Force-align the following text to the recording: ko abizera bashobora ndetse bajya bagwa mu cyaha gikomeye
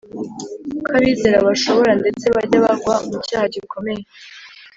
ko 0.83 0.89
abizera 0.97 1.37
bashobora 1.47 1.91
ndetse 2.01 2.25
bajya 2.35 2.59
bagwa 2.65 2.95
mu 3.07 3.15
cyaha 3.27 3.45
gikomeye 3.55 4.03